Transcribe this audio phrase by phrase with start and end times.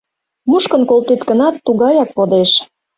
[0.49, 2.51] Мушкын колтет гынат, тугаяк кодеш.